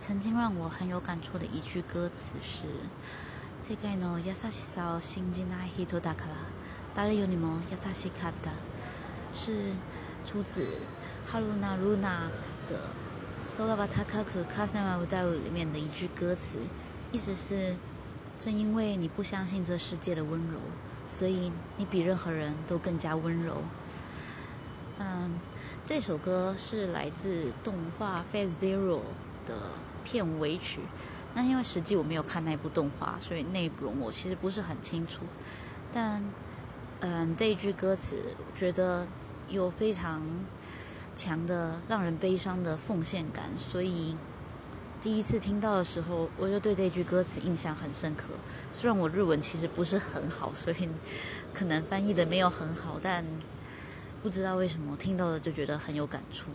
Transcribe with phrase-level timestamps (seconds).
[0.00, 2.66] 曾经让我很有感触的一句歌词是“
[3.58, 6.34] 世界の優しさを信じない人だから
[6.94, 8.52] 誰よりも優しかった”，
[9.32, 9.72] 是
[10.24, 10.66] 出自
[11.26, 12.30] 哈鲁娜露娜
[12.68, 12.78] 的《
[13.56, 16.58] 空は高く風は歌う》里面的一句歌词，
[17.12, 17.76] 意思是：
[18.38, 20.58] 正因为你不相信这世界的温柔，
[21.06, 23.62] 所以你比任何人都更加温柔。
[24.98, 25.38] 嗯，
[25.86, 29.00] 这首歌是来自动画《Phase Zero》
[29.45, 29.55] 的
[30.03, 30.81] 片尾曲。
[31.33, 35.21] 那因为实际我没有看那部动画，所以内容我其实不是很清楚。
[35.93, 36.23] 但，
[36.99, 39.07] 嗯，这一句歌词，我觉得
[39.47, 40.21] 有非常
[41.15, 44.15] 强的让人悲伤的奉献感，所以
[45.01, 48.29] 第一次听到的时候，我就对这句歌词印象很深刻。
[48.71, 50.89] 虽然我日文其实不是很好，所以
[51.53, 53.23] 可能翻译的没有很好，但。
[54.23, 56.51] 不知道为什么听到了就觉得很有感触。